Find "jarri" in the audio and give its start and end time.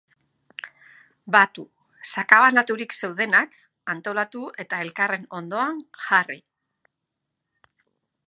6.07-6.39